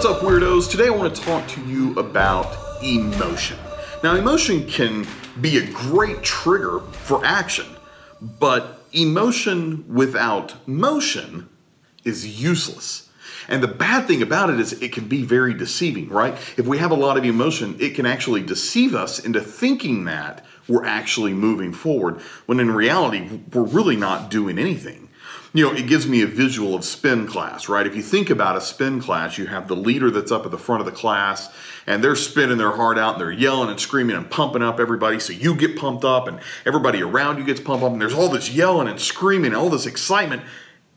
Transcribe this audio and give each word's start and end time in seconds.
Pros, 0.00 0.68
today 0.68 0.86
I 0.86 0.90
want 0.90 1.12
to 1.12 1.22
talk 1.22 1.48
to 1.48 1.64
you 1.64 1.98
about 1.98 2.56
emotion. 2.84 3.58
Now, 4.04 4.14
emotion 4.14 4.64
can 4.68 5.04
be 5.40 5.58
a 5.58 5.66
great 5.72 6.22
trigger 6.22 6.78
for 6.92 7.24
action, 7.24 7.66
but 8.20 8.80
emotion 8.92 9.84
without 9.92 10.54
motion 10.68 11.48
is 12.04 12.40
useless. 12.40 13.10
And 13.48 13.60
the 13.60 13.68
bad 13.68 14.06
thing 14.06 14.22
about 14.22 14.50
it 14.50 14.60
is 14.60 14.72
it 14.74 14.92
can 14.92 15.08
be 15.08 15.24
very 15.24 15.52
deceiving, 15.52 16.08
right? 16.10 16.34
If 16.56 16.66
we 16.66 16.78
have 16.78 16.92
a 16.92 16.96
lot 16.96 17.18
of 17.18 17.24
emotion, 17.24 17.76
it 17.80 17.96
can 17.96 18.06
actually 18.06 18.42
deceive 18.42 18.94
us 18.94 19.18
into 19.18 19.40
thinking 19.40 20.04
that 20.04 20.44
we're 20.68 20.84
actually 20.84 21.32
moving 21.32 21.72
forward, 21.72 22.20
when 22.46 22.60
in 22.60 22.70
reality, 22.70 23.40
we're 23.52 23.62
really 23.62 23.96
not 23.96 24.30
doing 24.30 24.58
anything 24.58 25.08
you 25.54 25.64
know, 25.64 25.74
it 25.74 25.86
gives 25.86 26.06
me 26.06 26.20
a 26.22 26.26
visual 26.26 26.74
of 26.74 26.84
spin 26.84 27.26
class, 27.26 27.68
right? 27.68 27.86
If 27.86 27.96
you 27.96 28.02
think 28.02 28.28
about 28.28 28.56
a 28.56 28.60
spin 28.60 29.00
class, 29.00 29.38
you 29.38 29.46
have 29.46 29.66
the 29.66 29.76
leader 29.76 30.10
that's 30.10 30.30
up 30.30 30.44
at 30.44 30.50
the 30.50 30.58
front 30.58 30.80
of 30.80 30.86
the 30.86 30.92
class 30.92 31.52
and 31.86 32.04
they're 32.04 32.16
spinning 32.16 32.58
their 32.58 32.72
heart 32.72 32.98
out 32.98 33.14
and 33.14 33.20
they're 33.20 33.32
yelling 33.32 33.70
and 33.70 33.80
screaming 33.80 34.16
and 34.16 34.30
pumping 34.30 34.62
up 34.62 34.78
everybody. 34.78 35.18
So 35.18 35.32
you 35.32 35.54
get 35.54 35.76
pumped 35.76 36.04
up 36.04 36.28
and 36.28 36.40
everybody 36.66 37.02
around 37.02 37.38
you 37.38 37.44
gets 37.44 37.60
pumped 37.60 37.82
up 37.82 37.92
and 37.92 38.00
there's 38.00 38.12
all 38.12 38.28
this 38.28 38.50
yelling 38.50 38.88
and 38.88 39.00
screaming 39.00 39.46
and 39.46 39.56
all 39.56 39.70
this 39.70 39.86
excitement 39.86 40.42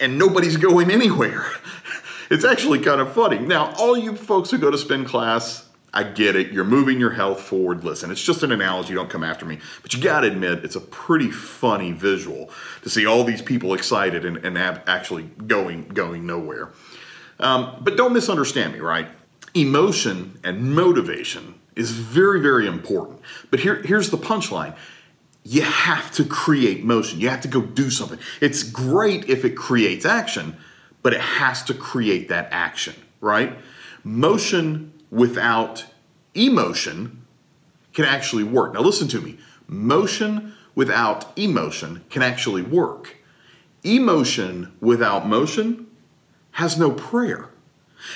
and 0.00 0.18
nobody's 0.18 0.56
going 0.56 0.90
anywhere. 0.90 1.46
it's 2.30 2.44
actually 2.44 2.80
kind 2.80 3.00
of 3.00 3.12
funny. 3.12 3.38
Now, 3.38 3.72
all 3.78 3.96
you 3.96 4.16
folks 4.16 4.50
who 4.50 4.58
go 4.58 4.72
to 4.72 4.78
spin 4.78 5.04
class, 5.04 5.68
I 5.94 6.04
get 6.04 6.36
it. 6.36 6.52
You're 6.52 6.64
moving 6.64 6.98
your 6.98 7.10
health 7.10 7.40
forward. 7.40 7.84
Listen, 7.84 8.10
it's 8.10 8.22
just 8.22 8.42
an 8.42 8.50
analogy. 8.50 8.94
Don't 8.94 9.10
come 9.10 9.22
after 9.22 9.44
me. 9.44 9.58
But 9.82 9.92
you 9.92 10.02
got 10.02 10.20
to 10.20 10.28
admit, 10.28 10.64
it's 10.64 10.76
a 10.76 10.80
pretty 10.80 11.30
funny 11.30 11.92
visual 11.92 12.50
to 12.82 12.88
see 12.88 13.04
all 13.04 13.24
these 13.24 13.42
people 13.42 13.74
excited 13.74 14.24
and, 14.24 14.38
and 14.38 14.56
actually 14.56 15.24
going, 15.46 15.88
going 15.88 16.24
nowhere. 16.26 16.70
Um, 17.38 17.76
but 17.80 17.96
don't 17.96 18.14
misunderstand 18.14 18.72
me, 18.72 18.80
right? 18.80 19.08
Emotion 19.54 20.38
and 20.42 20.74
motivation 20.74 21.60
is 21.76 21.90
very, 21.90 22.40
very 22.40 22.66
important. 22.66 23.20
But 23.50 23.60
here, 23.60 23.82
here's 23.82 24.10
the 24.10 24.18
punchline 24.18 24.74
you 25.44 25.62
have 25.62 26.12
to 26.12 26.24
create 26.24 26.84
motion, 26.84 27.18
you 27.18 27.28
have 27.28 27.40
to 27.40 27.48
go 27.48 27.60
do 27.60 27.90
something. 27.90 28.18
It's 28.40 28.62
great 28.62 29.28
if 29.28 29.44
it 29.44 29.56
creates 29.56 30.06
action, 30.06 30.56
but 31.02 31.12
it 31.12 31.20
has 31.20 31.64
to 31.64 31.74
create 31.74 32.28
that 32.28 32.48
action, 32.52 32.94
right? 33.20 33.58
Motion 34.04 34.92
without 35.12 35.84
emotion 36.34 37.22
can 37.92 38.06
actually 38.06 38.42
work. 38.42 38.72
Now, 38.72 38.80
listen 38.80 39.06
to 39.08 39.20
me. 39.20 39.38
Motion 39.68 40.54
without 40.74 41.38
emotion 41.38 42.02
can 42.10 42.22
actually 42.22 42.62
work. 42.62 43.18
Emotion 43.84 44.72
without 44.80 45.26
motion 45.26 45.86
has 46.52 46.78
no 46.78 46.90
prayer. 46.90 47.50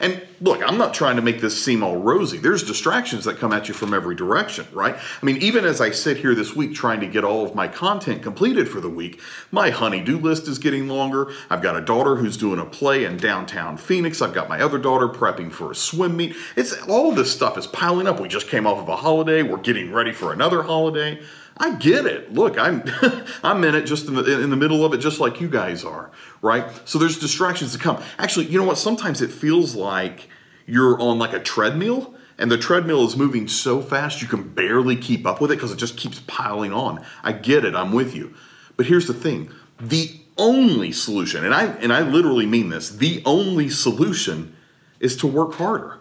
And 0.00 0.22
look, 0.40 0.62
I'm 0.62 0.78
not 0.78 0.94
trying 0.94 1.16
to 1.16 1.22
make 1.22 1.40
this 1.40 1.62
seem 1.62 1.82
all 1.82 1.96
rosy. 1.96 2.38
There's 2.38 2.62
distractions 2.62 3.24
that 3.24 3.38
come 3.38 3.52
at 3.52 3.68
you 3.68 3.74
from 3.74 3.94
every 3.94 4.14
direction, 4.14 4.66
right? 4.72 4.94
I 4.96 5.26
mean, 5.26 5.36
even 5.38 5.64
as 5.64 5.80
I 5.80 5.90
sit 5.90 6.18
here 6.18 6.34
this 6.34 6.54
week 6.54 6.74
trying 6.74 7.00
to 7.00 7.06
get 7.06 7.24
all 7.24 7.44
of 7.44 7.54
my 7.54 7.68
content 7.68 8.22
completed 8.22 8.68
for 8.68 8.80
the 8.80 8.88
week, 8.88 9.20
my 9.50 9.70
honey-do 9.70 10.18
list 10.18 10.48
is 10.48 10.58
getting 10.58 10.88
longer. 10.88 11.32
I've 11.48 11.62
got 11.62 11.76
a 11.76 11.80
daughter 11.80 12.16
who's 12.16 12.36
doing 12.36 12.60
a 12.60 12.64
play 12.64 13.04
in 13.04 13.16
downtown 13.16 13.76
Phoenix. 13.76 14.22
I've 14.22 14.34
got 14.34 14.48
my 14.48 14.60
other 14.60 14.78
daughter 14.78 15.08
prepping 15.08 15.52
for 15.52 15.70
a 15.70 15.74
swim 15.74 16.16
meet. 16.16 16.36
It's 16.56 16.80
all 16.88 17.12
this 17.12 17.32
stuff 17.32 17.58
is 17.58 17.66
piling 17.66 18.06
up. 18.06 18.20
We 18.20 18.28
just 18.28 18.48
came 18.48 18.66
off 18.66 18.78
of 18.78 18.88
a 18.88 18.96
holiday. 18.96 19.42
We're 19.42 19.58
getting 19.58 19.92
ready 19.92 20.12
for 20.12 20.32
another 20.32 20.62
holiday. 20.62 21.20
I 21.60 21.74
get 21.74 22.06
it. 22.06 22.32
Look, 22.32 22.58
I'm 22.58 22.82
I'm 23.44 23.62
in 23.64 23.74
it 23.74 23.82
just 23.82 24.08
in 24.08 24.14
the 24.14 24.42
in 24.42 24.48
the 24.48 24.56
middle 24.56 24.84
of 24.84 24.94
it, 24.94 24.98
just 24.98 25.20
like 25.20 25.40
you 25.40 25.48
guys 25.48 25.84
are, 25.84 26.10
right? 26.40 26.64
So 26.86 26.98
there's 26.98 27.18
distractions 27.18 27.72
to 27.74 27.78
come. 27.78 28.02
Actually, 28.18 28.46
you 28.46 28.58
know 28.58 28.64
what? 28.64 28.78
Sometimes 28.78 29.20
it 29.20 29.30
feels 29.30 29.74
like 29.74 30.28
you're 30.66 30.98
on 30.98 31.18
like 31.18 31.34
a 31.34 31.38
treadmill, 31.38 32.14
and 32.38 32.50
the 32.50 32.56
treadmill 32.56 33.04
is 33.06 33.14
moving 33.14 33.46
so 33.46 33.82
fast 33.82 34.22
you 34.22 34.26
can 34.28 34.48
barely 34.54 34.96
keep 34.96 35.26
up 35.26 35.40
with 35.42 35.52
it 35.52 35.56
because 35.56 35.70
it 35.70 35.76
just 35.76 35.98
keeps 35.98 36.20
piling 36.26 36.72
on. 36.72 37.04
I 37.22 37.32
get 37.32 37.66
it. 37.66 37.74
I'm 37.74 37.92
with 37.92 38.16
you. 38.16 38.34
But 38.78 38.86
here's 38.86 39.06
the 39.06 39.14
thing: 39.14 39.52
the 39.78 40.18
only 40.38 40.92
solution, 40.92 41.44
and 41.44 41.54
I 41.54 41.66
and 41.66 41.92
I 41.92 42.00
literally 42.00 42.46
mean 42.46 42.70
this, 42.70 42.88
the 42.88 43.22
only 43.26 43.68
solution 43.68 44.56
is 44.98 45.14
to 45.18 45.26
work 45.26 45.54
harder. 45.54 45.99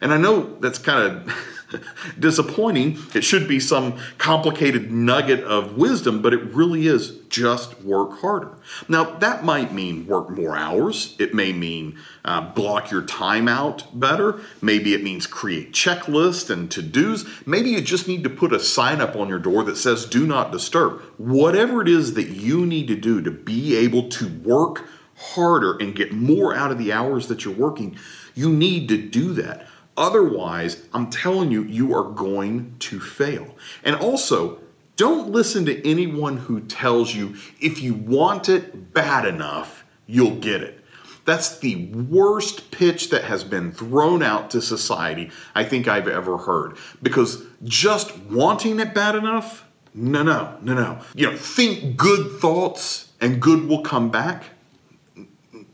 And 0.00 0.12
I 0.12 0.16
know 0.16 0.56
that's 0.60 0.78
kind 0.78 1.28
of 1.28 1.58
disappointing. 2.18 2.98
It 3.14 3.22
should 3.22 3.48
be 3.48 3.60
some 3.60 3.98
complicated 4.16 4.90
nugget 4.90 5.42
of 5.44 5.76
wisdom, 5.76 6.22
but 6.22 6.32
it 6.32 6.42
really 6.54 6.86
is 6.86 7.18
just 7.28 7.80
work 7.82 8.20
harder. 8.20 8.56
Now, 8.88 9.04
that 9.04 9.44
might 9.44 9.72
mean 9.72 10.06
work 10.06 10.30
more 10.30 10.56
hours. 10.56 11.14
It 11.18 11.34
may 11.34 11.52
mean 11.52 11.98
uh, 12.24 12.52
block 12.52 12.90
your 12.90 13.02
time 13.02 13.48
out 13.48 13.98
better. 13.98 14.40
Maybe 14.62 14.94
it 14.94 15.02
means 15.02 15.26
create 15.26 15.72
checklists 15.72 16.50
and 16.50 16.70
to 16.70 16.82
dos. 16.82 17.26
Maybe 17.46 17.70
you 17.70 17.80
just 17.80 18.08
need 18.08 18.24
to 18.24 18.30
put 18.30 18.52
a 18.52 18.60
sign 18.60 19.00
up 19.00 19.16
on 19.16 19.28
your 19.28 19.38
door 19.38 19.62
that 19.64 19.76
says 19.76 20.06
do 20.06 20.26
not 20.26 20.52
disturb. 20.52 21.00
Whatever 21.18 21.82
it 21.82 21.88
is 21.88 22.14
that 22.14 22.28
you 22.28 22.64
need 22.64 22.88
to 22.88 22.96
do 22.96 23.20
to 23.20 23.30
be 23.30 23.76
able 23.76 24.08
to 24.10 24.28
work 24.28 24.86
harder 25.16 25.76
and 25.78 25.94
get 25.94 26.12
more 26.12 26.54
out 26.54 26.70
of 26.70 26.78
the 26.78 26.92
hours 26.92 27.26
that 27.28 27.44
you're 27.44 27.54
working, 27.54 27.96
you 28.34 28.50
need 28.50 28.88
to 28.88 28.96
do 28.96 29.32
that. 29.34 29.66
Otherwise, 29.98 30.86
I'm 30.94 31.10
telling 31.10 31.50
you, 31.50 31.64
you 31.64 31.92
are 31.92 32.08
going 32.12 32.76
to 32.78 33.00
fail. 33.00 33.56
And 33.82 33.96
also, 33.96 34.60
don't 34.94 35.30
listen 35.30 35.66
to 35.66 35.86
anyone 35.86 36.36
who 36.36 36.60
tells 36.60 37.16
you 37.16 37.34
if 37.60 37.82
you 37.82 37.94
want 37.94 38.48
it 38.48 38.94
bad 38.94 39.24
enough, 39.24 39.84
you'll 40.06 40.36
get 40.36 40.62
it. 40.62 40.84
That's 41.24 41.58
the 41.58 41.86
worst 41.92 42.70
pitch 42.70 43.10
that 43.10 43.24
has 43.24 43.42
been 43.42 43.72
thrown 43.72 44.22
out 44.22 44.52
to 44.52 44.62
society 44.62 45.32
I 45.56 45.64
think 45.64 45.88
I've 45.88 46.08
ever 46.08 46.38
heard. 46.38 46.76
Because 47.02 47.42
just 47.64 48.16
wanting 48.18 48.78
it 48.78 48.94
bad 48.94 49.16
enough, 49.16 49.66
no, 49.94 50.22
no, 50.22 50.58
no, 50.62 50.74
no. 50.74 51.00
You 51.16 51.32
know, 51.32 51.36
think 51.36 51.96
good 51.96 52.38
thoughts 52.40 53.10
and 53.20 53.42
good 53.42 53.66
will 53.66 53.82
come 53.82 54.12
back. 54.12 54.44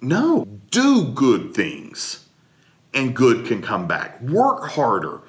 No, 0.00 0.48
do 0.70 1.12
good 1.12 1.52
things 1.54 2.23
and 2.94 3.14
good 3.14 3.46
can 3.46 3.60
come 3.60 3.86
back. 3.86 4.20
Work 4.20 4.70
harder 4.70 5.20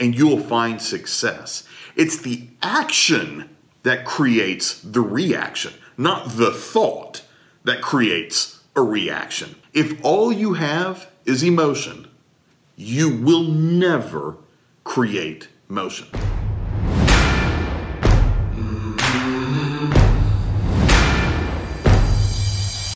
and 0.00 0.14
you'll 0.14 0.40
find 0.40 0.80
success. 0.80 1.64
It's 1.96 2.18
the 2.18 2.48
action 2.62 3.48
that 3.82 4.04
creates 4.04 4.80
the 4.80 5.00
reaction, 5.00 5.72
not 5.96 6.30
the 6.36 6.52
thought 6.52 7.22
that 7.64 7.82
creates 7.82 8.62
a 8.76 8.82
reaction. 8.82 9.56
If 9.72 10.04
all 10.04 10.32
you 10.32 10.54
have 10.54 11.10
is 11.24 11.42
emotion, 11.42 12.08
you 12.76 13.16
will 13.16 13.44
never 13.44 14.36
create 14.84 15.48
motion. 15.68 16.08